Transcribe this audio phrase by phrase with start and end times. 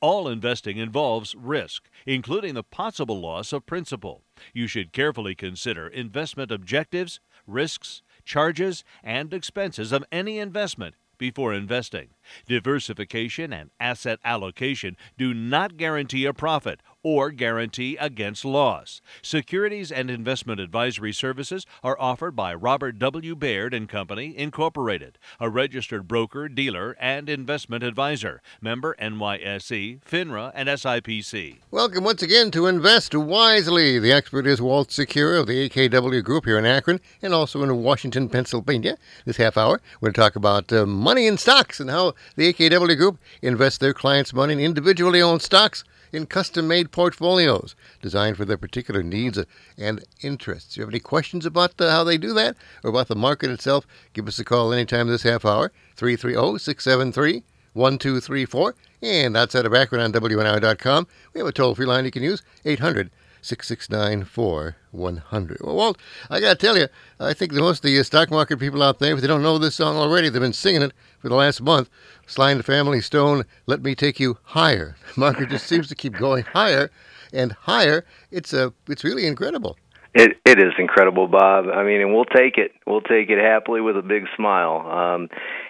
[0.00, 4.22] All investing involves risk, including the possible loss of principal.
[4.52, 12.10] You should carefully consider investment objectives, risks, charges, and expenses of any investment before investing.
[12.46, 19.00] Diversification and asset allocation do not guarantee a profit or guarantee against loss.
[19.22, 23.36] Securities and investment advisory services are offered by Robert W.
[23.36, 28.42] Baird and Company, Incorporated, a registered broker, dealer, and investment advisor.
[28.60, 31.58] Member NYSE, FINRA, and SIPC.
[31.70, 34.00] Welcome once again to Invest Wisely.
[34.00, 37.84] The expert is Walt Sequeira of the AKW Group here in Akron and also in
[37.84, 38.98] Washington, Pennsylvania.
[39.24, 42.52] This half hour, we're going to talk about uh, money in stocks and how the
[42.52, 45.84] AKW Group invests their clients' money in individually owned stocks
[46.16, 49.38] in custom made portfolios designed for their particular needs
[49.76, 50.72] and interests.
[50.72, 53.50] If you have any questions about the, how they do that or about the market
[53.50, 58.74] itself, give us a call anytime this half hour, 330 673 1234.
[59.02, 62.42] And outside of Akron on WNIR.com, we have a toll free line you can use,
[62.64, 63.10] 800
[63.46, 65.58] 669 4100.
[65.60, 65.98] Well, Walt,
[66.28, 66.88] I got to tell you,
[67.20, 69.76] I think most of the stock market people out there, if they don't know this
[69.76, 71.88] song already, they've been singing it for the last month.
[72.26, 74.96] Sly and the Family Stone, Let Me Take You Higher.
[75.14, 76.90] The market just seems to keep going higher
[77.32, 78.04] and higher.
[78.30, 79.76] It's, a, it's really incredible.
[80.18, 81.66] It it is incredible, Bob.
[81.68, 82.72] I mean, and we'll take it.
[82.86, 84.78] We'll take it happily with a big smile.
[84.90, 85.28] Um,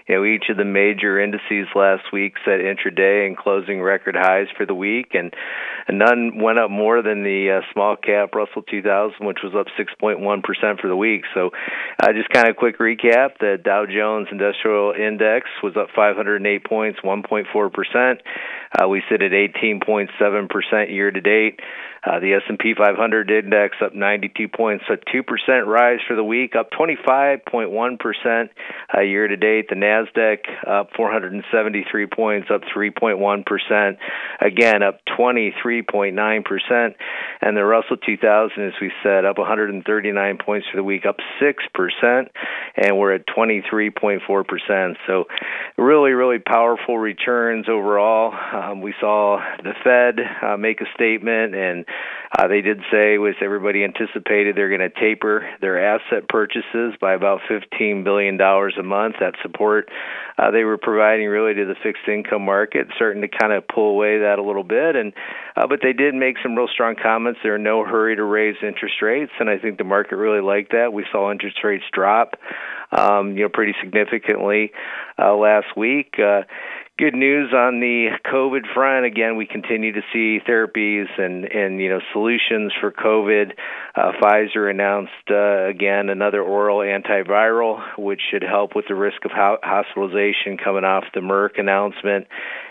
[0.09, 4.47] you know, each of the major indices last week set intraday and closing record highs
[4.57, 5.35] for the week, and,
[5.89, 9.67] and none went up more than the uh, small cap Russell 2000, which was up
[9.79, 11.23] 6.1 percent for the week.
[11.34, 11.51] So,
[12.01, 17.00] uh, just kind of quick recap: the Dow Jones Industrial Index was up 508 points,
[17.05, 18.21] 1.4 percent.
[18.78, 21.61] Uh, we sit at 18.7 percent year to date.
[22.06, 26.71] Uh, the S&P 500 index up 92 points, a 2% rise for the week, up
[26.71, 28.49] 25.1%
[28.95, 29.69] uh, year to date.
[29.69, 29.96] The Nasdaq
[30.67, 33.97] up 473 points, up 3.1%,
[34.41, 36.95] again up 23.9%,
[37.41, 42.29] and the Russell 2000, as we said, up 139 points for the week, up 6%,
[42.77, 44.97] and we're at 23.4%.
[45.07, 45.25] So,
[45.77, 48.33] really, really powerful returns overall.
[48.33, 51.84] Um, we saw the Fed uh, make a statement and
[52.37, 57.15] uh, they did say, was everybody anticipated they're going to taper their asset purchases by
[57.15, 59.17] about $15 billion a month.
[59.21, 59.85] That support
[60.38, 63.91] uh, they were providing really to the fixed income market, starting to kind of pull
[63.91, 64.97] away that a little bit.
[64.97, 65.12] And
[65.56, 67.41] uh, but they did make some real strong comments.
[67.42, 70.72] There are no hurry to raise interest rates, and I think the market really liked
[70.72, 70.92] that.
[70.92, 72.36] We saw interest rates drop,
[72.92, 74.72] um, you know, pretty significantly
[75.19, 76.16] uh, last week.
[76.18, 76.42] Uh,
[76.99, 79.05] good news on the COVID front.
[79.05, 83.53] Again, we continue to see therapies and and you know solutions for COVID.
[83.95, 89.31] Uh, Pfizer announced uh, again another oral antiviral, which should help with the risk of
[89.31, 92.27] ho- hospitalization coming off the Merck announcement.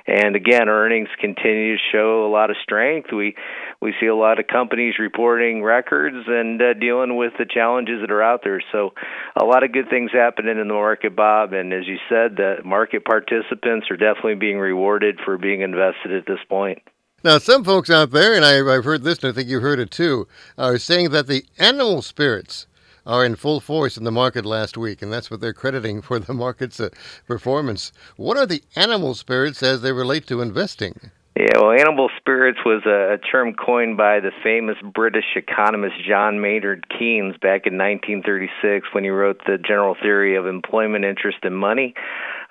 [0.08, 3.10] And again, earnings continue to show a lot of strength.
[3.12, 3.36] We
[3.82, 8.12] we see a lot of companies reporting records and uh, dealing with the challenges that
[8.12, 8.62] are out there.
[8.72, 8.94] So,
[9.40, 11.54] a lot of good things happening in the market, Bob.
[11.54, 16.28] And as you said, the market participants are definitely being rewarded for being invested at
[16.28, 16.84] this point.
[17.24, 19.90] Now, some folks out there, and I've heard this, and I think you've heard it
[19.90, 20.28] too,
[20.60, 22.68] are saying that the animal spirits
[23.06, 26.20] are in full force in the market last week, and that's what they're crediting for
[26.20, 26.90] the market's uh,
[27.28, 27.92] performance.
[28.16, 31.12] What are the animal spirits as they relate to investing?
[31.38, 36.88] Yeah, well, animal spirits was a, term coined by the famous British economist John Maynard
[36.88, 41.94] Keynes back in 1936 when he wrote the General Theory of Employment, Interest, and Money.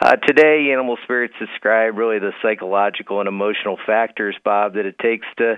[0.03, 5.26] Uh, today, animal spirits describe really the psychological and emotional factors, Bob, that it takes
[5.38, 5.55] to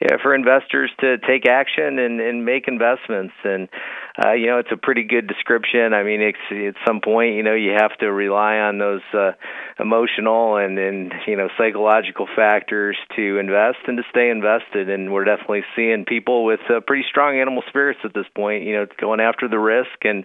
[0.00, 3.34] yeah, for investors to take action and, and make investments.
[3.44, 3.68] And
[4.22, 5.92] uh, you know, it's a pretty good description.
[5.92, 6.38] I mean, it's,
[6.78, 9.32] at some point, you know, you have to rely on those uh,
[9.80, 14.88] emotional and and you know psychological factors to invest and to stay invested.
[14.88, 18.62] And we're definitely seeing people with uh, pretty strong animal spirits at this point.
[18.62, 20.24] You know, going after the risk and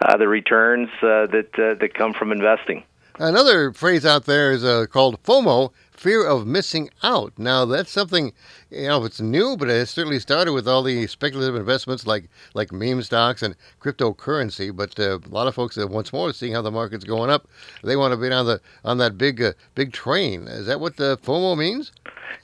[0.00, 2.82] uh, the returns uh, that uh, that come from investing.
[3.20, 7.32] Another phrase out there is uh, called FOMO, fear of missing out.
[7.36, 8.32] Now, that's something,
[8.70, 12.70] you know, it's new, but it certainly started with all the speculative investments like like
[12.70, 14.74] meme stocks and cryptocurrency.
[14.74, 17.48] But uh, a lot of folks, uh, once more, seeing how the market's going up,
[17.82, 20.46] they want to be on the on that big uh, big train.
[20.46, 21.90] Is that what the FOMO means?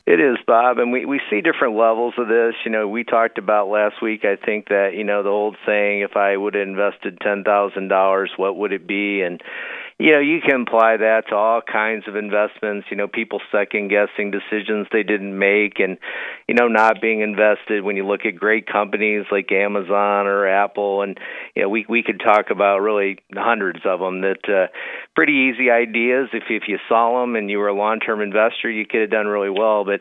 [0.06, 2.54] It is, Bob, and we we see different levels of this.
[2.64, 4.24] You know, we talked about last week.
[4.24, 7.88] I think that you know the old saying, "If I would have invested ten thousand
[7.88, 9.40] dollars, what would it be?" and
[9.98, 12.88] you know, you can apply that to all kinds of investments.
[12.90, 15.98] You know, people second guessing decisions they didn't make, and
[16.48, 17.84] you know, not being invested.
[17.84, 21.16] When you look at great companies like Amazon or Apple, and
[21.54, 24.66] you know, we we could talk about really hundreds of them that uh,
[25.14, 26.28] pretty easy ideas.
[26.32, 29.10] If if you saw them and you were a long term investor, you could have
[29.10, 29.84] done really well.
[29.84, 30.00] But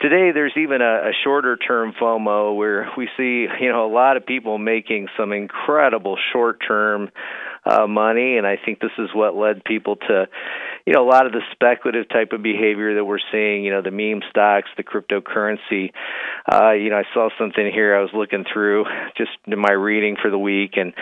[0.00, 4.16] today, there's even a, a shorter term FOMO where we see you know a lot
[4.16, 7.10] of people making some incredible short term
[7.64, 10.26] uh, money, and I think this is what led people to,
[10.86, 13.64] you know, a lot of the speculative type of behavior that we're seeing.
[13.64, 15.92] You know, the meme stocks, the cryptocurrency.
[16.50, 17.96] Uh, you know, I saw something here.
[17.96, 18.84] I was looking through
[19.16, 20.92] just in my reading for the week, and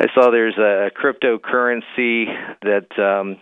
[0.00, 2.26] I saw there's a cryptocurrency
[2.62, 2.98] that.
[2.98, 3.36] Um,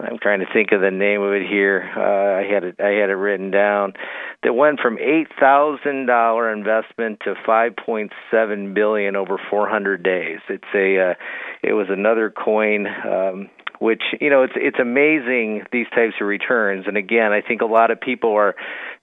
[0.00, 1.90] I'm trying to think of the name of it here.
[1.96, 2.76] Uh, I had it.
[2.80, 3.94] I had it written down.
[4.42, 10.38] That went from eight thousand dollar investment to five point seven billion over 400 days.
[10.48, 11.10] It's a.
[11.10, 11.14] Uh,
[11.62, 12.86] it was another coin.
[12.86, 13.50] Um,
[13.80, 17.66] which you know it's it's amazing these types of returns and again I think a
[17.66, 18.54] lot of people are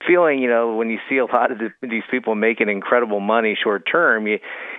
[0.06, 3.56] feeling you know when you see a lot of the, these people making incredible money
[3.62, 4.38] short term you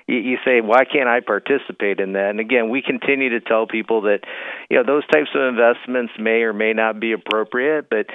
[0.09, 2.31] you, you say, why can't I participate in that?
[2.31, 4.21] And again, we continue to tell people that,
[4.69, 8.07] you know, those types of investments may or may not be appropriate, but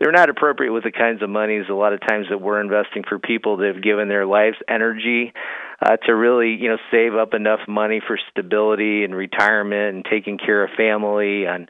[0.00, 3.04] they're not appropriate with the kinds of monies a lot of times that we're investing
[3.06, 5.34] for people that have given their lives energy
[5.84, 10.38] uh, to really, you know, save up enough money for stability and retirement and taking
[10.38, 11.68] care of family and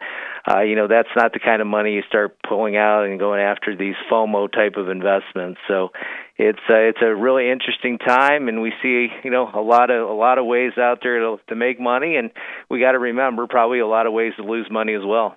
[0.48, 3.40] uh, you know that's not the kind of money you start pulling out and going
[3.40, 5.60] after these FOMO type of investments.
[5.68, 5.90] So
[6.36, 10.08] it's uh, it's a really interesting time, and we see you know a lot of
[10.08, 12.30] a lot of ways out there to, to make money, and
[12.70, 15.36] we got to remember probably a lot of ways to lose money as well.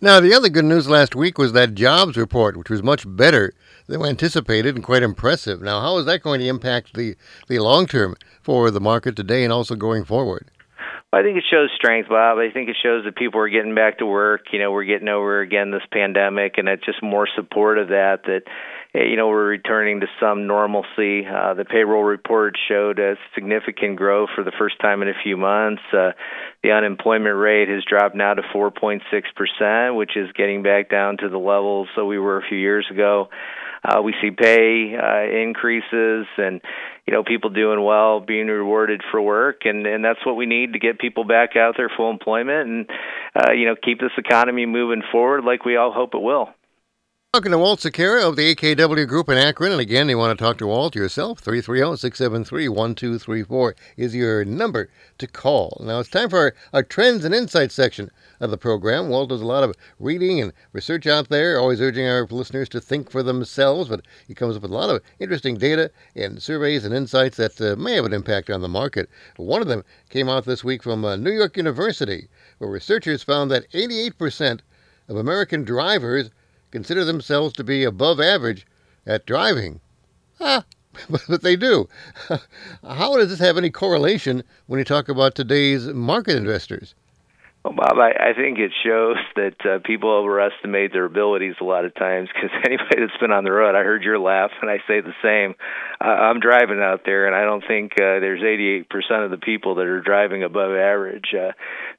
[0.00, 3.52] Now, the other good news last week was that jobs report, which was much better
[3.86, 5.62] than anticipated and quite impressive.
[5.62, 7.14] Now, how is that going to impact the,
[7.46, 10.50] the long term for the market today and also going forward?
[11.14, 12.38] I think it shows strength, Bob.
[12.38, 14.46] I think it shows that people are getting back to work.
[14.50, 18.20] You know, we're getting over again this pandemic, and it's just more support of that.
[18.24, 18.44] That
[18.94, 21.26] eh, you know we're returning to some normalcy.
[21.26, 25.36] Uh, the payroll report showed a significant growth for the first time in a few
[25.36, 25.82] months.
[25.92, 26.12] Uh,
[26.62, 29.02] the unemployment rate has dropped now to 4.6
[29.36, 32.86] percent, which is getting back down to the levels that we were a few years
[32.90, 33.28] ago.
[33.84, 36.60] Uh, we see pay uh, increases and
[37.06, 40.74] you know people doing well, being rewarded for work, and and that's what we need
[40.74, 42.90] to get people back out there full employment and
[43.34, 46.48] uh, you know keep this economy moving forward like we all hope it will.
[47.34, 49.72] Talking to Walt Sequeira of the AKW Group in Akron.
[49.72, 54.90] And again, you want to talk to Walt yourself, 330 673 1234 is your number
[55.16, 55.80] to call.
[55.82, 59.08] Now it's time for our, our Trends and Insights section of the program.
[59.08, 62.82] Walt does a lot of reading and research out there, always urging our listeners to
[62.82, 66.84] think for themselves, but he comes up with a lot of interesting data and surveys
[66.84, 69.08] and insights that uh, may have an impact on the market.
[69.38, 72.28] One of them came out this week from uh, New York University,
[72.58, 74.60] where researchers found that 88%
[75.08, 76.30] of American drivers
[76.72, 78.66] consider themselves to be above average
[79.06, 79.80] at driving.
[80.40, 80.64] Ah,
[81.28, 81.88] but they do.
[82.82, 86.94] How does this have any correlation when you talk about today's market investors?
[87.64, 91.84] Well, Bob, I, I think it shows that uh, people overestimate their abilities a lot
[91.84, 94.78] of times because anybody that's been on the road, I heard your laugh, and I
[94.88, 95.54] say the same.
[96.00, 98.86] Uh, I'm driving out there, and I don't think uh, there's 88%
[99.24, 101.34] of the people that are driving above average.
[101.34, 101.52] Uh,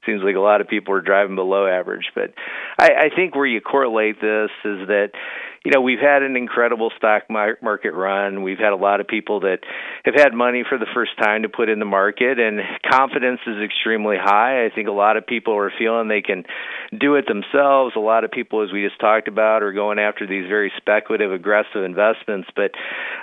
[0.04, 2.12] seems like a lot of people are driving below average.
[2.14, 2.34] But
[2.78, 5.10] I, I think where you correlate this is that
[5.64, 8.42] you know, we've had an incredible stock market run.
[8.42, 9.60] We've had a lot of people that
[10.04, 13.62] have had money for the first time to put in the market, and confidence is
[13.64, 14.66] extremely high.
[14.66, 16.44] I think a lot of people are feeling they can
[16.92, 17.94] do it themselves.
[17.96, 21.32] A lot of people, as we just talked about, are going after these very speculative,
[21.32, 22.48] aggressive investments.
[22.54, 22.72] But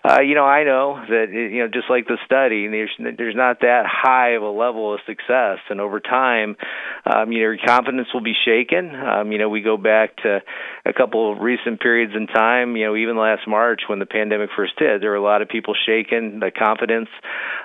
[0.03, 3.59] uh, you know, I know that you know, just like the study, there's there's not
[3.61, 6.57] that high of a level of success, and over time,
[7.05, 8.95] um, you know, your confidence will be shaken.
[8.95, 10.39] Um, you know, we go back to
[10.87, 14.49] a couple of recent periods in time, you know, even last March when the pandemic
[14.55, 17.09] first hit, there were a lot of people shaken, the confidence.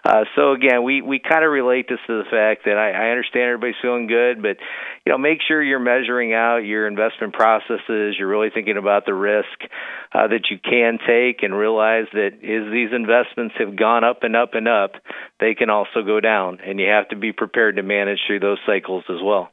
[0.05, 3.11] Uh, so again, we we kind of relate this to the fact that I, I
[3.11, 4.57] understand everybody's feeling good, but
[5.05, 8.17] you know, make sure you're measuring out your investment processes.
[8.19, 9.59] You're really thinking about the risk
[10.13, 14.37] uh, that you can take, and realize that as these investments have gone up and
[14.37, 14.93] up and up,
[15.41, 18.59] they can also go down, and you have to be prepared to manage through those
[18.67, 19.51] cycles as well.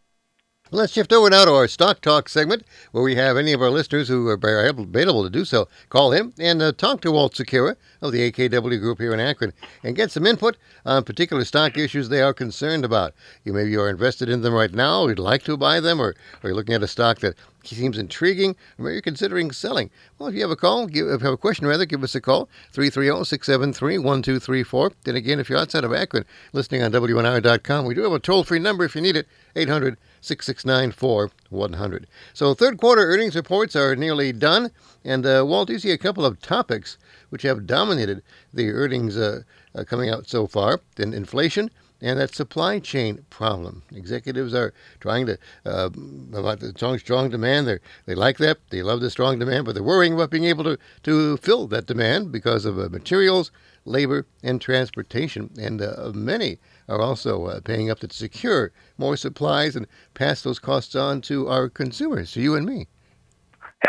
[0.73, 2.63] Let's shift over now to our Stock Talk segment,
[2.93, 6.33] where we have any of our listeners who are available to do so call him
[6.39, 9.53] and uh, talk to Walt Sequeira of the AKW Group here in Akron
[9.83, 13.13] and get some input on particular stock issues they are concerned about.
[13.43, 16.49] You maybe are invested in them right now, you'd like to buy them, or, or
[16.49, 19.91] you're looking at a stock that seems intriguing, or you're considering selling.
[20.17, 22.15] Well, if you have a call, give, if you have a question, rather, give us
[22.15, 24.93] a call, 330-673-1234.
[25.03, 28.57] Then again, if you're outside of Akron, listening on WNIR.com, we do have a toll-free
[28.57, 32.07] number if you need it, 800 669 4100.
[32.33, 34.71] So, third quarter earnings reports are nearly done.
[35.03, 36.97] And, uh, Walt, you see a couple of topics
[37.29, 39.43] which have dominated the earnings uh,
[39.75, 40.79] uh, coming out so far.
[40.95, 41.69] Then inflation
[42.03, 43.81] and that supply chain problem.
[43.95, 45.89] Executives are trying to uh,
[46.33, 47.65] about the strong, strong demand.
[47.65, 48.57] They they like that.
[48.69, 51.85] They love the strong demand, but they're worrying about being able to to fill that
[51.85, 53.51] demand because of uh, materials,
[53.85, 55.49] labor, and transportation.
[55.57, 60.59] And uh, many are also uh, paying up to secure more supplies and pass those
[60.59, 62.87] costs on to our consumers, to you and me.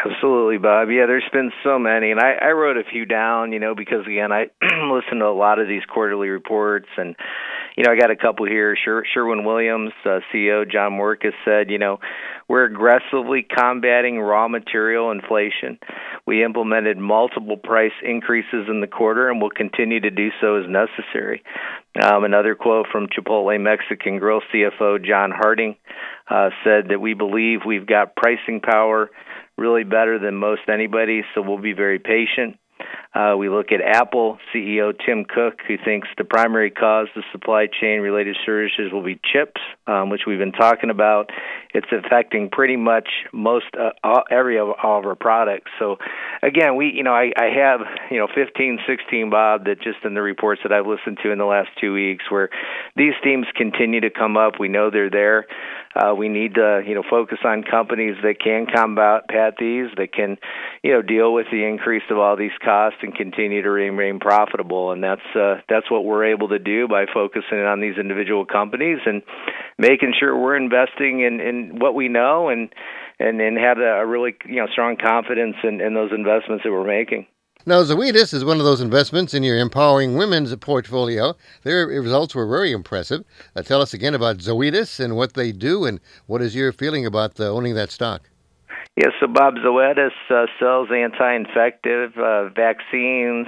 [0.05, 0.89] Absolutely, Bob.
[0.91, 4.07] Yeah, there's been so many, and I, I wrote a few down, you know, because
[4.07, 4.47] again, I
[4.91, 7.15] listen to a lot of these quarterly reports, and
[7.77, 8.77] you know, I got a couple here.
[8.83, 11.99] Sher- Sherwin Williams, uh, CEO John Morikis said, you know,
[12.49, 15.79] we're aggressively combating raw material inflation.
[16.27, 20.65] We implemented multiple price increases in the quarter, and will continue to do so as
[20.69, 21.43] necessary.
[22.01, 25.77] Um, another quote from Chipotle Mexican Grill CFO John Hartung
[26.31, 29.11] uh, said that we believe we've got pricing power
[29.57, 32.57] really better than most anybody, so we'll be very patient.
[33.15, 37.67] Uh, we look at Apple CEO Tim Cook, who thinks the primary cause of supply
[37.67, 41.31] chain related shortages will be chips, um, which we've been talking about.
[41.73, 45.71] It's affecting pretty much most uh, all, every of all of our products.
[45.79, 45.97] So,
[46.43, 50.15] again, we you know I, I have you know 15, 16, Bob, that just in
[50.15, 52.51] the reports that I've listened to in the last two weeks, where
[52.97, 54.55] these themes continue to come up.
[54.59, 55.47] We know they're there.
[55.95, 59.25] Uh, we need to, you know, focus on companies that can combat
[59.59, 60.37] these, that can,
[60.83, 64.91] you know, deal with the increase of all these costs and continue to remain profitable.
[64.91, 68.99] And that's uh, that's what we're able to do by focusing on these individual companies
[69.07, 69.23] and
[69.79, 72.69] making sure we're investing in, in what we know and
[73.19, 76.87] and and have a really you know strong confidence in, in those investments that we're
[76.87, 77.27] making.
[77.67, 81.35] Now, Zoetis is one of those investments in your empowering women's portfolio.
[81.63, 83.25] Their results were very impressive.
[83.57, 87.07] Uh, tell us again about Zoetis and what they do, and what is your feeling
[87.07, 88.29] about uh, owning that stock?
[88.97, 93.47] Yes, so Bob Zoetis uh, sells anti-infective uh, vaccines,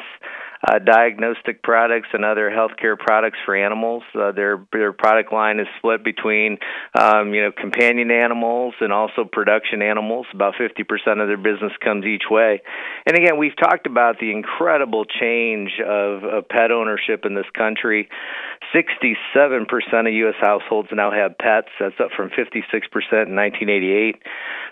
[0.66, 4.02] uh, diagnostic products and other healthcare products for animals.
[4.14, 6.58] Uh, their their product line is split between
[6.98, 10.26] um, you know companion animals and also production animals.
[10.32, 12.62] About 50% of their business comes each way.
[13.06, 18.08] And again, we've talked about the incredible change of, of pet ownership in this country.
[18.75, 19.66] 67%
[20.06, 20.34] of U.S.
[20.40, 21.68] households now have pets.
[21.78, 24.22] That's up from 56% in 1988.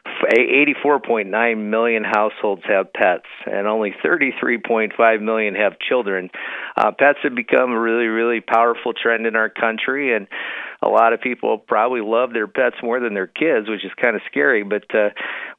[0.05, 6.31] 84.9 million households have pets, and only 33.5 million have children.
[6.77, 10.27] Uh, pets have become a really, really powerful trend in our country, and
[10.85, 14.17] a lot of people probably love their pets more than their kids, which is kind
[14.17, 15.11] of scary, but uh,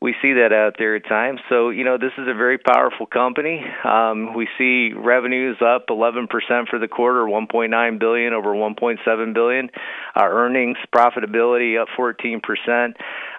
[0.01, 1.39] we see that out there at times.
[1.49, 3.63] So, you know, this is a very powerful company.
[3.83, 6.27] Um, we see revenues up 11%
[6.69, 9.69] for the quarter, 1.9 billion over 1.7 billion.
[10.15, 12.93] Our earnings profitability up 14%.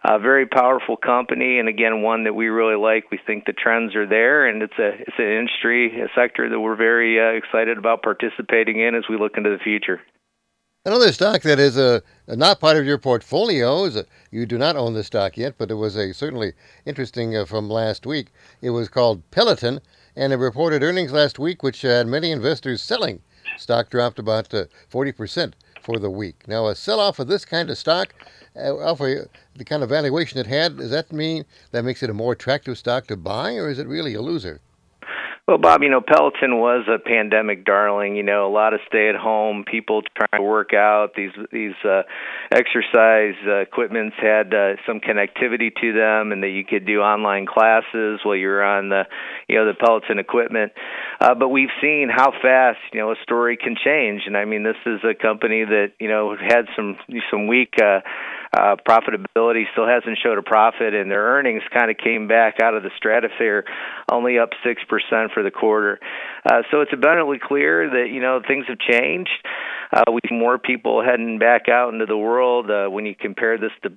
[0.09, 3.11] A very powerful company, and again, one that we really like.
[3.11, 6.61] We think the trends are there, and it's a it's an industry, a sector that
[6.61, 10.01] we're very uh, excited about participating in as we look into the future.
[10.87, 14.57] Another stock that is a, a not part of your portfolio is a, you do
[14.57, 16.53] not own the stock yet, but it was a certainly
[16.85, 18.29] interesting uh, from last week.
[18.63, 19.81] It was called Peloton,
[20.15, 23.21] and it reported earnings last week, which had many investors selling.
[23.59, 26.47] Stock dropped about uh, forty percent for the week.
[26.47, 28.15] Now, a sell-off of this kind of stock,
[28.55, 29.27] uh, off of
[29.57, 32.79] the kind of valuation it had, does that mean that makes it a more attractive
[32.79, 34.61] stock to buy, or is it really a loser?
[35.47, 38.17] Well, Bob, you know, Peloton was a pandemic darling.
[38.17, 41.15] You know, a lot of stay-at-home people trying to work out.
[41.17, 42.03] These these uh,
[42.51, 47.47] exercise uh, equipments had uh, some connectivity to them, and that you could do online
[47.47, 49.05] classes while you're on the,
[49.49, 50.73] you know, the Peloton equipment.
[51.21, 54.23] Uh, but we've seen how fast, you know, a story can change.
[54.27, 56.97] And I mean, this is a company that you know had some
[57.31, 57.75] some weak.
[57.81, 58.01] Uh,
[58.57, 62.75] uh, profitability still hasn't showed a profit, and their earnings kind of came back out
[62.75, 63.65] of the stratosphere,
[64.11, 66.01] only up six percent for the quarter.
[66.49, 69.31] Uh, so it's abundantly clear that you know things have changed.
[69.93, 72.71] Uh, we see more people heading back out into the world.
[72.71, 73.91] Uh, when you compare this to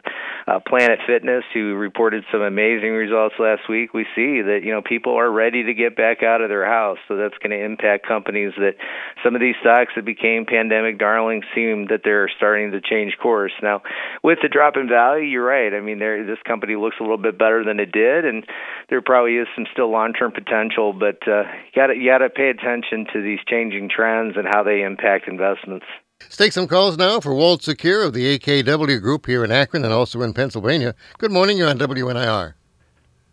[0.48, 4.82] uh, Planet Fitness, who reported some amazing results last week, we see that you know
[4.82, 6.98] people are ready to get back out of their house.
[7.08, 8.76] So that's going to impact companies that
[9.24, 13.54] some of these stocks that became pandemic darlings seem that they're starting to change course.
[13.62, 13.82] Now,
[14.24, 15.74] with the drop in value, you're right.
[15.74, 18.46] I mean, there this company looks a little bit better than it did, and
[18.90, 20.94] there probably is some still long-term potential.
[20.94, 24.64] But uh, you got you got to pay attention to these changing trends and how
[24.64, 25.86] they impact investments.
[26.22, 29.86] Let's take some calls now for Walt Sequeira of the AKW Group here in Akron
[29.86, 30.94] and also in Pennsylvania.
[31.18, 31.58] Good morning.
[31.58, 32.54] You're on WNIR.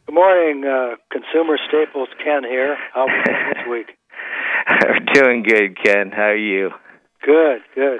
[0.06, 2.08] Good morning, uh, Consumer Staples.
[2.22, 2.76] Ken here.
[2.94, 3.96] How are you this week?
[5.14, 6.12] Doing good, Ken.
[6.12, 6.70] How are you?
[7.24, 7.98] Good, good.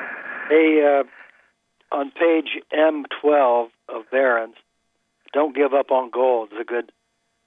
[0.48, 1.02] Hey, uh,
[1.92, 4.56] on page M12 of Barron's,
[5.32, 6.48] don't give up on gold.
[6.52, 6.92] It's a good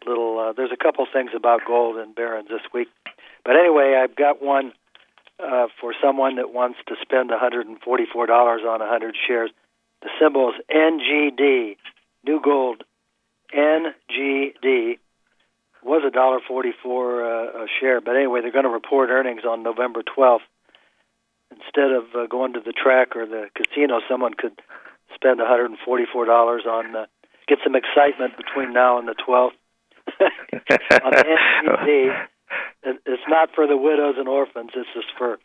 [0.06, 0.40] little.
[0.40, 2.88] Uh, there's a couple things about gold in Barron's this week,
[3.44, 4.74] but anyway, I've got one
[5.40, 7.80] uh, for someone that wants to spend $144
[8.30, 9.52] on 100 shares.
[10.02, 11.78] The symbol is NGD,
[12.26, 12.84] New Gold,
[13.54, 15.00] NGD.
[15.82, 19.64] Was a dollar forty-four uh, a share, but anyway, they're going to report earnings on
[19.64, 20.40] November 12th.
[21.52, 24.62] Instead of uh, going to the track or the casino, someone could
[25.16, 27.06] spend $144 on uh,
[27.48, 29.58] get some excitement between now and the 12th.
[30.22, 32.26] on the NGD,
[33.06, 34.72] it's not for the widows and orphans.
[34.76, 35.40] It's just for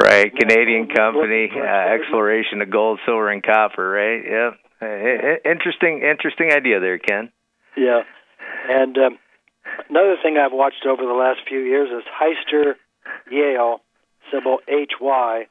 [0.00, 3.88] right Canadian company uh, exploration of gold, silver, and copper.
[3.88, 4.22] Right?
[4.24, 4.50] Yeah.
[5.44, 7.30] Interesting, interesting idea there, Ken.
[7.76, 8.02] Yeah,
[8.68, 9.18] and um,
[9.88, 12.74] another thing I've watched over the last few years is Hyster
[13.30, 13.80] Yale,
[14.32, 15.46] symbol HY,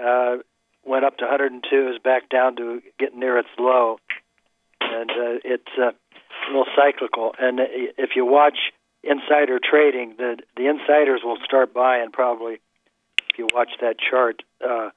[0.00, 0.36] uh,
[0.84, 3.98] went up to 102, is back down to getting near its low,
[4.80, 7.34] and uh, it's uh, a little cyclical.
[7.38, 8.58] And if you watch
[9.02, 12.60] insider trading, the the insiders will start buying probably
[13.30, 14.90] if you watch that chart uh,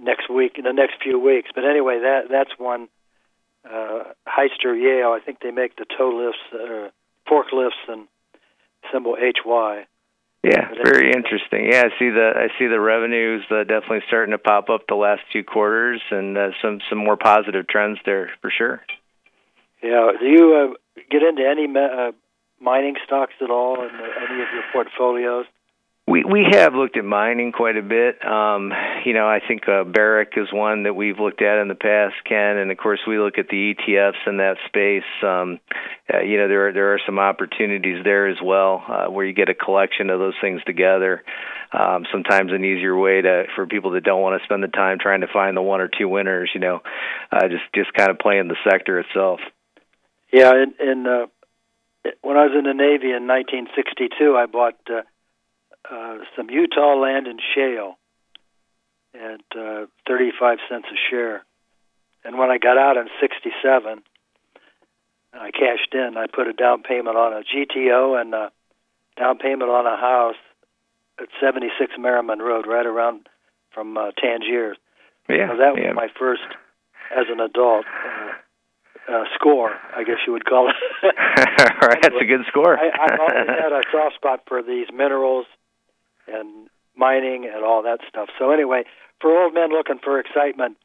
[0.00, 1.50] next week, in the next few weeks.
[1.54, 2.88] But anyway, that that's one.
[3.64, 6.90] Uh, Hyster Yale, I think they make the tow lifts, uh,
[7.30, 8.08] forklifts, and
[8.92, 9.86] symbol HY.
[10.42, 11.70] Yeah, very interesting.
[11.70, 14.96] Yeah, I see the I see the revenues uh, definitely starting to pop up the
[14.96, 18.82] last two quarters, and uh, some some more positive trends there for sure.
[19.82, 22.10] Yeah, do you uh, get into any uh,
[22.60, 25.46] mining stocks at all in the, any of your portfolios?
[26.04, 28.24] We we have looked at mining quite a bit.
[28.26, 28.72] Um,
[29.04, 32.16] you know, I think uh, Barrick is one that we've looked at in the past,
[32.28, 35.06] Ken, and of course we look at the ETFs in that space.
[35.22, 35.60] Um,
[36.12, 39.32] uh, you know, there are, there are some opportunities there as well, uh, where you
[39.32, 41.22] get a collection of those things together.
[41.72, 44.98] Um, sometimes an easier way to for people that don't want to spend the time
[45.00, 46.50] trying to find the one or two winners.
[46.52, 46.80] You know,
[47.30, 49.38] uh, just just kind of playing the sector itself.
[50.32, 51.26] Yeah, and, and uh,
[52.22, 54.74] when I was in the Navy in 1962, I bought.
[54.90, 55.02] Uh,
[55.90, 57.98] uh, some Utah land and shale
[59.14, 61.44] at uh, 35 cents a share.
[62.24, 64.02] And when I got out in 67,
[65.34, 66.16] I cashed in.
[66.16, 68.52] I put a down payment on a GTO and a
[69.16, 70.36] down payment on a house
[71.20, 73.28] at 76 Merriman Road, right around
[73.72, 74.76] from uh, Tangiers.
[75.28, 75.92] Yeah, so that was yeah.
[75.92, 76.42] my first,
[77.16, 80.76] as an adult, uh, uh, score, I guess you would call it.
[81.02, 82.78] right, that's a good score.
[82.78, 85.46] I, I've always had a soft spot for these minerals
[86.28, 88.28] and mining and all that stuff.
[88.38, 88.84] So anyway,
[89.20, 90.76] for old men looking for excitement,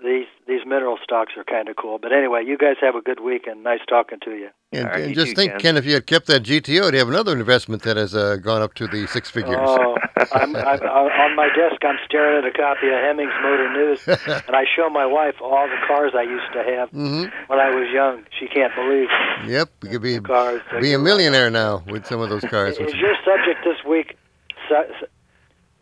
[0.00, 1.98] these these mineral stocks are kind of cool.
[2.00, 4.48] But anyway, you guys have a good week and nice talking to you.
[4.70, 5.60] And, All right, and you just too, think, Ken.
[5.60, 5.76] Ken.
[5.76, 8.74] if you had kept that GTO, you'd have another investment that has uh, gone up
[8.74, 9.56] to the six figures.
[9.58, 9.96] Oh,
[10.32, 11.82] I'm, I'm, on my desk.
[11.82, 14.06] I'm staring at a copy of Hemmings Motor News,
[14.46, 17.70] and I show my wife all the cars I used to have hmm when I
[17.70, 18.24] was young.
[18.38, 19.08] She can't believe
[19.46, 20.60] Yep, you could be cars.
[20.80, 22.78] be a millionaire now with some of those cars.
[22.78, 24.27] Is your subject this week su- su-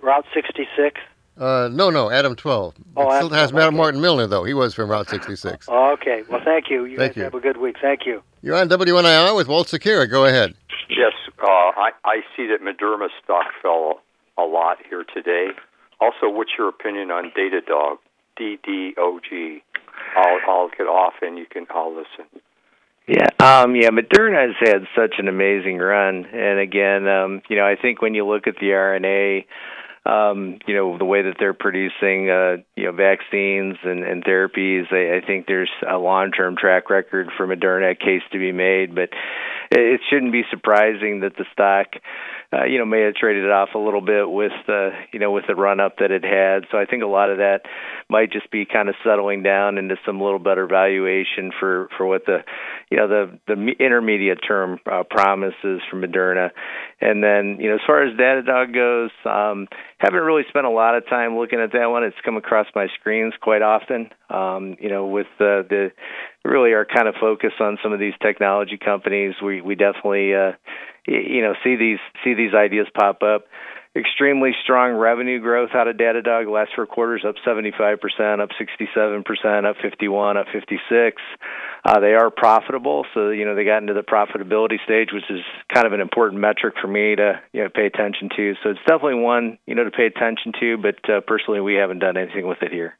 [0.03, 1.01] Route 66?
[1.38, 2.75] Uh, no, no, Adam 12.
[2.96, 3.77] Oh, it still Adam has 12, okay.
[3.77, 4.44] Martin Milner, though.
[4.44, 5.66] He was from Route 66.
[5.68, 6.22] Oh, okay.
[6.31, 6.85] Well, thank you.
[6.87, 7.22] You Thank guys you.
[7.25, 7.77] have a good week.
[7.81, 8.22] Thank you.
[8.42, 10.09] You're on WNIR with Walt Sequeira.
[10.11, 10.55] Go ahead.
[10.88, 14.01] Yes, uh, I, I see that Moderna stock fell
[14.38, 15.49] a lot here today.
[16.01, 17.96] Also, what's your opinion on Datadog?
[18.37, 19.62] D D O G.
[20.16, 22.27] I'll I'll get off and you can I'll listen.
[23.08, 23.90] Yeah, um, yeah.
[23.90, 28.14] Moderna has had such an amazing run, and again, um, you know, I think when
[28.14, 29.44] you look at the RNA,
[30.06, 34.92] um, you know, the way that they're producing, uh, you know, vaccines and, and therapies,
[34.92, 39.10] I, I think there's a long-term track record for Moderna, case to be made, but
[39.70, 41.86] it, it shouldn't be surprising that the stock,
[42.56, 45.30] uh, you know, may have traded it off a little bit with the, you know,
[45.30, 46.64] with the run-up that it had.
[46.70, 47.62] So I think a lot of that
[48.08, 52.24] might just be kind of settling down into some little better valuation for for what
[52.24, 52.38] the,
[52.90, 56.50] you know, the the intermediate term uh, promises from Moderna.
[57.00, 60.96] And then, you know, as far as Datadog goes, um, haven't really spent a lot
[60.96, 62.04] of time looking at that one.
[62.04, 64.10] It's come across my screens quite often.
[64.30, 65.90] Um, you know, with the the
[66.46, 70.52] really are kind of focused on some of these technology companies, we we definitely uh,
[71.06, 73.44] you know see these see these ideas pop up.
[73.94, 76.52] Extremely strong revenue growth out of Datadog.
[76.52, 81.22] Last four quarters up 75%, up 67%, up 51, up 56.
[81.82, 85.40] Uh, they are profitable, so you know they got into the profitability stage, which is
[85.72, 88.54] kind of an important metric for me to you know pay attention to.
[88.62, 90.76] So it's definitely one you know to pay attention to.
[90.76, 92.98] But uh, personally, we haven't done anything with it here.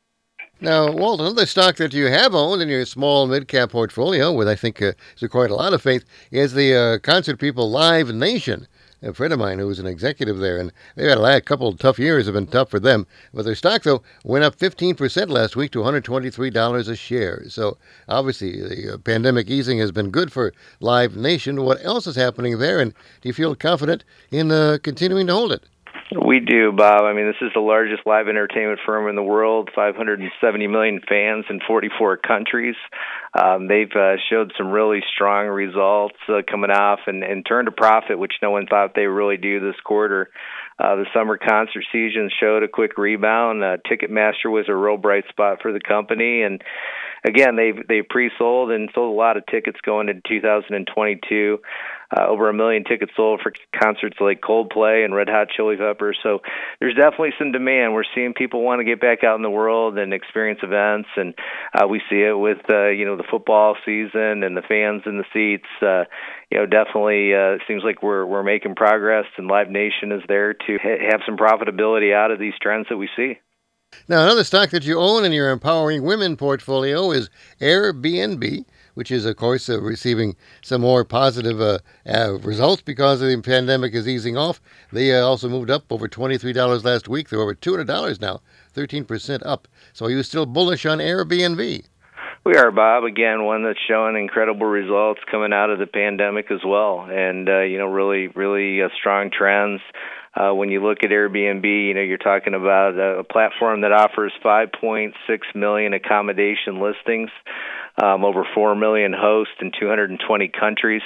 [0.59, 4.49] Now, Walt, another stock that you have owned in your small mid cap portfolio, with
[4.49, 8.15] I think uh, is quite a lot of faith, is the uh, Concert People Live
[8.15, 8.67] Nation.
[9.03, 11.79] A friend of mine who was an executive there, and they've had a couple of
[11.79, 13.07] tough years, have been tough for them.
[13.35, 17.45] But their stock, though, went up 15% last week to $123 a share.
[17.51, 17.77] So
[18.09, 21.65] obviously, the uh, pandemic easing has been good for Live Nation.
[21.65, 25.53] What else is happening there, and do you feel confident in uh, continuing to hold
[25.53, 25.65] it?
[26.15, 27.03] We do, Bob.
[27.03, 31.47] I mean, this is the largest live entertainment firm in the world, 570 million fans
[31.51, 32.77] in 44 countries.
[33.35, 37.73] Um, they've uh, showed some really strong results uh, coming off and, and turned a
[37.73, 40.31] profit, which no one thought they really do this quarter.
[40.79, 43.65] Uh, the summer concert season showed a quick rebound.
[43.65, 46.63] Uh, Ticketmaster was a real bright spot for the company, and
[47.27, 51.59] again, they've they pre-sold and sold a lot of tickets going into 2022
[52.15, 56.19] uh, over a million tickets sold for concerts like Coldplay and Red Hot Chili Peppers.
[56.23, 56.41] So
[56.81, 57.95] there's definitely some demand.
[57.95, 61.35] We're seeing people want to get back out in the world and experience events, and
[61.75, 65.19] uh, we see it with uh, you know the football season and the fans in
[65.19, 65.69] the seats.
[65.83, 66.05] Uh,
[66.51, 70.55] you know, definitely uh, seems like we're we're making progress, and Live Nation is there
[70.55, 73.39] to ha- have some profitability out of these trends that we see.
[74.09, 78.65] Now, another stock that you own in your Empowering Women portfolio is Airbnb
[78.97, 81.79] which is, of course, uh, receiving some more positive uh,
[82.09, 84.59] uh, results because the pandemic is easing off.
[84.91, 87.29] They uh, also moved up over $23 last week.
[87.29, 88.41] They're over $200 now,
[88.75, 89.69] 13% up.
[89.93, 91.85] So are you still bullish on Airbnb?
[92.45, 93.05] We are, Bob.
[93.05, 97.61] Again, one that's showing incredible results coming out of the pandemic as well, and uh,
[97.63, 99.83] you know, really, really uh, strong trends.
[100.35, 104.33] Uh, when you look at Airbnb, you know you're talking about a platform that offers
[104.45, 105.13] 5.6
[105.55, 107.31] million accommodation listings
[108.03, 111.03] um, over 4 million hosts in 220 countries.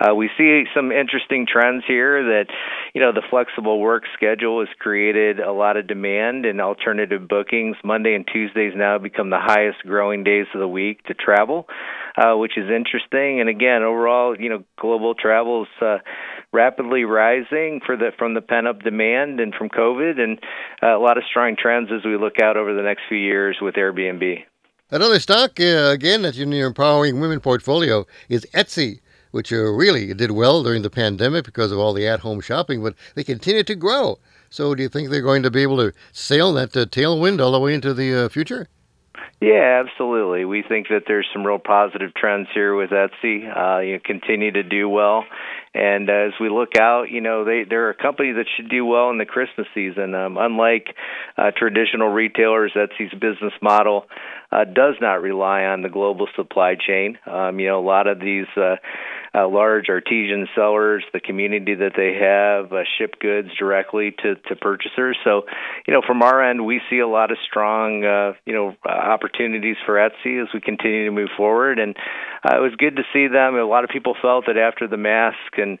[0.00, 2.46] Uh, we see some interesting trends here that,
[2.94, 7.76] you know, the flexible work schedule has created a lot of demand and alternative bookings.
[7.84, 11.66] Monday and Tuesdays now become the highest growing days of the week to travel,
[12.16, 13.40] uh, which is interesting.
[13.40, 15.98] And again, overall, you know, global travel is uh,
[16.52, 20.38] rapidly rising for the from the pent up demand and from COVID, and
[20.82, 23.58] uh, a lot of strong trends as we look out over the next few years
[23.60, 24.44] with Airbnb.
[24.94, 29.00] Another stock, uh, again, that's in your empowering women portfolio is Etsy,
[29.32, 32.80] which uh, really did well during the pandemic because of all the at home shopping,
[32.80, 34.20] but they continue to grow.
[34.50, 37.50] So, do you think they're going to be able to sail that uh, tailwind all
[37.50, 38.68] the way into the uh, future?
[39.40, 40.44] Yeah, absolutely.
[40.44, 43.44] We think that there's some real positive trends here with Etsy.
[43.44, 45.24] Uh, you continue to do well,
[45.74, 49.10] and as we look out, you know, they they're a company that should do well
[49.10, 50.14] in the Christmas season.
[50.14, 50.94] Um, unlike
[51.36, 54.06] uh, traditional retailers, Etsy's business model
[54.50, 57.18] uh, does not rely on the global supply chain.
[57.26, 58.76] Um, you know, a lot of these uh,
[59.34, 64.56] uh, large artesian sellers, the community that they have, uh, ship goods directly to, to
[64.56, 65.16] purchasers.
[65.24, 65.42] So,
[65.86, 69.76] you know, from our end, we see a lot of strong, uh, you know, opportunities
[69.84, 71.78] for Etsy as we continue to move forward.
[71.78, 71.96] And
[72.44, 73.56] uh, it was good to see them.
[73.56, 75.78] A lot of people felt that after the mask and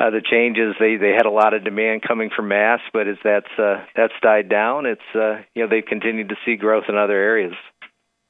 [0.00, 2.86] uh, the changes, they they had a lot of demand coming from masks.
[2.92, 6.56] But as that's uh, that's died down, it's uh, you know they've continued to see
[6.56, 7.54] growth in other areas.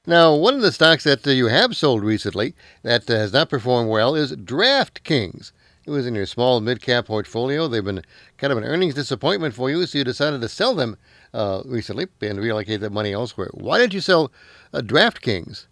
[0.08, 3.50] Now, one of the stocks that uh, you have sold recently that uh, has not
[3.50, 5.50] performed well is DraftKings.
[5.84, 7.66] It was in your small mid cap portfolio.
[7.66, 8.04] They've been
[8.38, 10.96] kind of an earnings disappointment for you, so you decided to sell them
[11.34, 13.50] uh, recently and reallocate that money elsewhere.
[13.52, 14.30] Why did you sell
[14.72, 15.66] uh, DraftKings?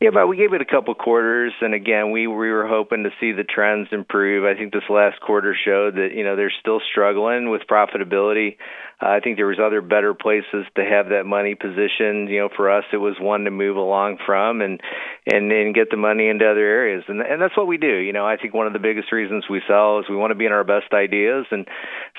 [0.00, 3.10] Yeah, but we gave it a couple quarters, and again, we we were hoping to
[3.20, 4.44] see the trends improve.
[4.44, 8.56] I think this last quarter showed that you know they're still struggling with profitability.
[9.00, 12.30] Uh, I think there was other better places to have that money positioned.
[12.30, 14.80] You know, for us, it was one to move along from and
[15.26, 17.94] and and get the money into other areas, and and that's what we do.
[17.94, 20.34] You know, I think one of the biggest reasons we sell is we want to
[20.34, 21.68] be in our best ideas, and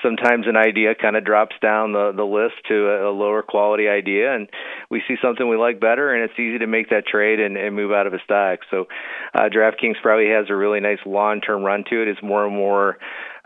[0.02, 3.88] sometimes an idea kind of drops down the the list to a, a lower quality
[3.88, 4.48] idea, and
[4.88, 7.74] we see something we like better, and it's easy to make that trade and, and
[7.74, 8.60] move out of a stock.
[8.70, 8.86] So,
[9.34, 12.08] uh, DraftKings probably has a really nice long term run to it.
[12.08, 12.98] It's more and more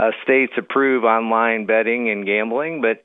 [0.02, 3.04] uh, states approve online betting and gambling, but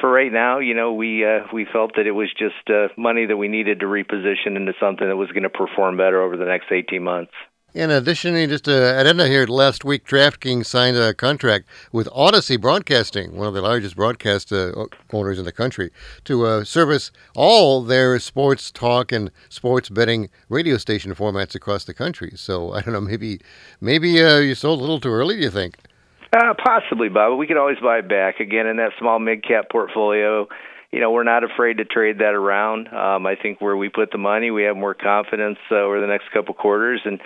[0.00, 3.26] for right now, you know, we uh, we felt that it was just uh, money
[3.26, 6.44] that we needed to reposition into something that was going to perform better over the
[6.44, 7.32] next 18 months.
[7.74, 13.36] In addition, just uh, addenda here last week, DraftKings signed a contract with Audacy Broadcasting,
[13.36, 14.72] one of the largest broadcast uh,
[15.12, 15.90] owners in the country,
[16.24, 21.92] to uh, service all their sports talk and sports betting radio station formats across the
[21.92, 22.32] country.
[22.34, 23.40] So I don't know, maybe
[23.78, 25.36] maybe uh, you sold a little too early.
[25.36, 25.76] Do you think?
[26.36, 27.38] Uh, possibly, Bob.
[27.38, 30.46] We could always buy back again in that small mid cap portfolio.
[30.92, 32.88] you know, we're not afraid to trade that around.
[32.88, 36.06] Um, I think where we put the money, we have more confidence uh, over the
[36.06, 37.00] next couple quarters.
[37.04, 37.20] And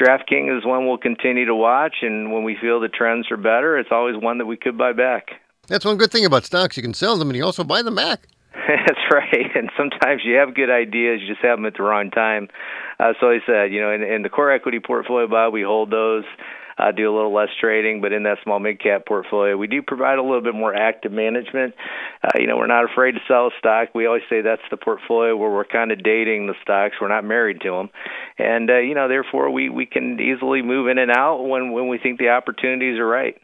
[0.00, 1.96] DraftKings is one we'll continue to watch.
[2.00, 4.92] And when we feel the trends are better, it's always one that we could buy
[4.92, 5.26] back.
[5.68, 6.76] That's one good thing about stocks.
[6.76, 8.28] You can sell them and you also buy them back.
[8.54, 9.50] That's right.
[9.54, 12.48] And sometimes you have good ideas, you just have them at the wrong time.
[12.98, 15.90] Uh, so I said, you know, in, in the core equity portfolio, Bob, we hold
[15.90, 16.24] those.
[16.78, 19.82] Uh, do a little less trading, but in that small mid cap portfolio, we do
[19.82, 21.74] provide a little bit more active management.
[22.22, 23.94] Uh, you know, we're not afraid to sell a stock.
[23.94, 26.96] We always say that's the portfolio where we're kind of dating the stocks.
[27.00, 27.90] We're not married to them,
[28.38, 31.88] and uh, you know, therefore, we we can easily move in and out when when
[31.88, 33.36] we think the opportunities are right.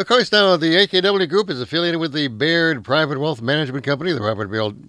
[0.00, 4.12] Of course, now the AKW Group is affiliated with the Baird Private Wealth Management Company,
[4.12, 4.48] the Robert,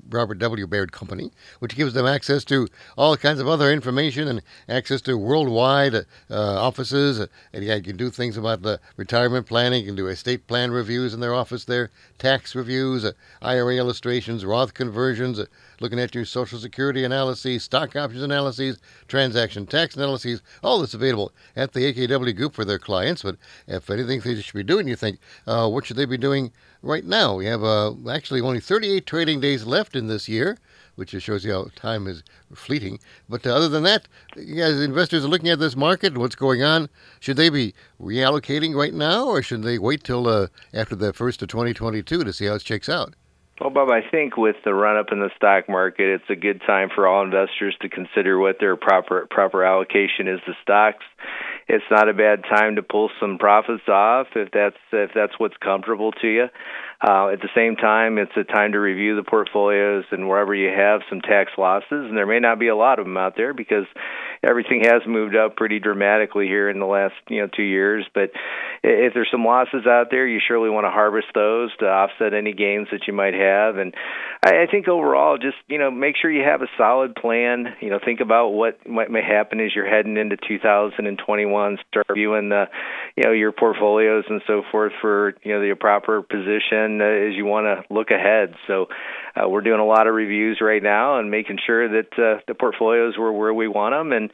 [0.09, 0.65] Robert W.
[0.65, 5.17] Baird Company, which gives them access to all kinds of other information and access to
[5.17, 7.27] worldwide uh, offices.
[7.51, 9.81] And you can do things about the retirement planning.
[9.81, 14.45] You can do estate plan reviews in their office there, tax reviews, uh, IRA illustrations,
[14.45, 15.45] Roth conversions, uh,
[15.81, 20.41] looking at your Social Security analyses, stock options analyses, transaction tax analyses.
[20.63, 23.23] All this available at the AKW Group for their clients.
[23.23, 26.51] But if anything they should be doing, you think, uh, what should they be doing
[26.83, 27.35] right now?
[27.35, 30.57] We have uh, actually only 38 trading days left in this year,
[30.95, 32.99] which just shows you how time is fleeting.
[33.27, 36.35] But uh, other than that, you guys, investors are looking at this market and what's
[36.35, 36.89] going on.
[37.19, 41.41] Should they be reallocating right now, or should they wait till uh, after the first
[41.41, 43.15] of 2022 to see how it shakes out?
[43.61, 46.61] Well, Bob, I think with the run up in the stock market, it's a good
[46.65, 51.05] time for all investors to consider what their proper proper allocation is to stocks.
[51.67, 55.57] It's not a bad time to pull some profits off if that's if that's what's
[55.57, 56.47] comfortable to you.
[57.01, 60.69] Uh, at the same time, it's a time to review the portfolios and wherever you
[60.69, 63.55] have some tax losses, and there may not be a lot of them out there
[63.55, 63.85] because
[64.43, 68.05] everything has moved up pretty dramatically here in the last you know two years.
[68.13, 68.29] But
[68.83, 72.53] if there's some losses out there, you surely want to harvest those to offset any
[72.53, 73.77] gains that you might have.
[73.77, 73.95] And
[74.45, 77.65] I, I think overall, just you know, make sure you have a solid plan.
[77.81, 81.77] You know, think about what might may happen as you're heading into 2021.
[81.89, 82.65] Start reviewing the
[83.15, 87.35] you know your portfolios and so forth for you know the proper position uh, as
[87.35, 88.55] you want to look ahead.
[88.67, 88.87] So
[89.35, 92.55] uh, we're doing a lot of reviews right now and making sure that uh, the
[92.55, 94.31] portfolios were where we want them, and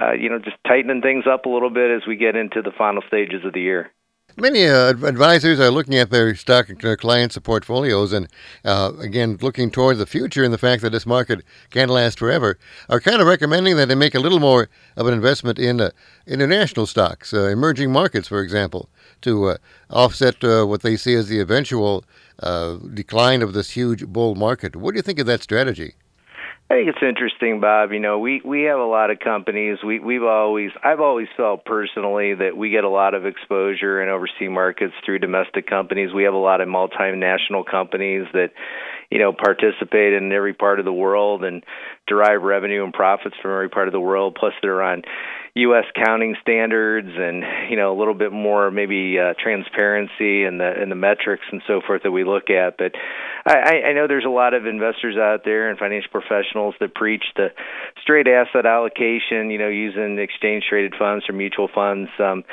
[0.00, 2.72] uh, you know just tightening things up a little bit as we get into the
[2.76, 3.90] final stages of the year.
[4.38, 8.28] Many uh, advisors are looking at their stock uh, clients' portfolios and,
[8.66, 12.58] uh, again, looking toward the future and the fact that this market can't last forever,
[12.90, 15.88] are kind of recommending that they make a little more of an investment in uh,
[16.26, 18.90] international stocks, uh, emerging markets, for example,
[19.22, 19.56] to uh,
[19.88, 22.04] offset what they see as the eventual
[22.92, 24.76] decline of this huge bull market.
[24.76, 25.94] What do you think of that strategy?
[26.68, 27.92] I think it's interesting, Bob.
[27.92, 29.78] You know, we we have a lot of companies.
[29.86, 34.08] We we've always I've always felt personally that we get a lot of exposure in
[34.08, 36.12] overseas markets through domestic companies.
[36.12, 38.50] We have a lot of multinational companies that
[39.10, 41.62] you know participate in every part of the world and
[42.08, 44.36] derive revenue and profits from every part of the world.
[44.38, 45.02] Plus, they're on
[45.56, 45.84] U.S.
[45.94, 50.90] counting standards and you know a little bit more maybe uh, transparency and the and
[50.90, 52.76] the metrics and so forth that we look at.
[52.76, 52.92] But
[53.46, 57.24] I, I know there's a lot of investors out there and financial professionals that preach
[57.36, 57.48] the
[58.02, 59.50] straight asset allocation.
[59.50, 62.10] You know, using exchange traded funds or mutual funds.
[62.18, 62.44] Um,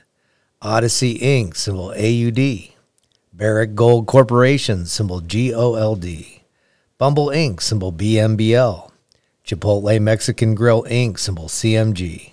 [0.64, 2.74] Audacy Inc., symbol AUD,
[3.34, 6.06] Barrick Gold Corporation, symbol GOLD,
[6.98, 8.90] Bumble Inc., symbol BMBL,
[9.46, 12.32] Chipotle Mexican Grill Inc., symbol CMG.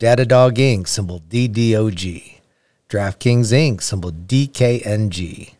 [0.00, 2.40] Datadog Inc., symbol DDOG.
[2.88, 5.52] DraftKings Inc., symbol DKNG.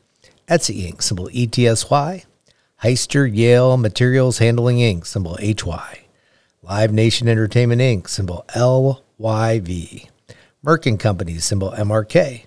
[0.48, 2.24] Etsy Inc., symbol ETSY.
[2.83, 6.07] Hyster Yale Materials Handling Inc., symbol HY.
[6.62, 10.09] Live Nation Entertainment Inc., symbol LYV.
[10.64, 12.46] Merck & Company, symbol MRK.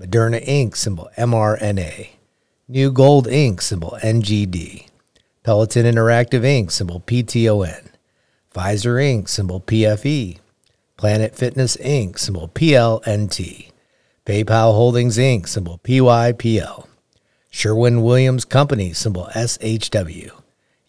[0.00, 2.08] Moderna Inc., symbol mRNA.
[2.66, 4.88] New Gold Inc., symbol NGD.
[5.44, 7.90] Peloton Interactive Inc., symbol PTON.
[8.52, 10.40] Pfizer Inc., symbol PFE.
[10.98, 13.70] Planet Fitness Inc., symbol PLNT.
[14.26, 16.88] PayPal Holdings Inc., symbol PYPL.
[17.48, 20.32] Sherwin Williams Company, symbol SHW.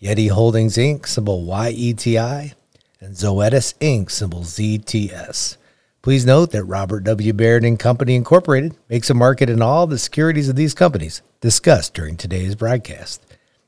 [0.01, 2.55] Yeti Holdings Inc., symbol YETI.
[2.99, 5.57] And Zoetis Inc., symbol ZTS.
[6.01, 7.31] Please note that Robert W.
[7.31, 11.93] Baird and Company Incorporated makes a market in all the securities of these companies discussed
[11.93, 13.23] during today's broadcast.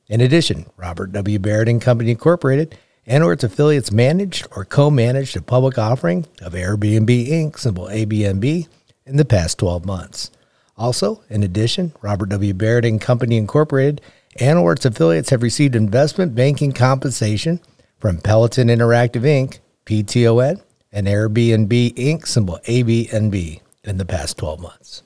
[0.08, 1.38] In addition, Robert W.
[1.38, 6.53] Baird and Company Incorporated and or its affiliates managed or co-managed a public offering of
[6.53, 8.67] Airbnb Inc., symbol ABNB,
[9.05, 10.31] in the past 12 months.
[10.77, 12.53] Also, in addition, Robert W.
[12.53, 14.01] Baird and Company Incorporated
[14.39, 17.59] and or its affiliates have received investment banking compensation
[17.99, 20.61] from Peloton Interactive Inc., PTON,
[20.91, 25.03] and Airbnb Inc., symbol ABNB, in the past 12 months.